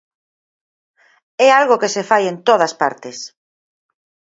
É 1.45 1.47
algo 1.59 1.79
que 1.81 1.93
se 1.95 2.03
fai 2.09 2.23
en 2.31 2.37
todas 2.47 2.73
partes. 2.81 3.17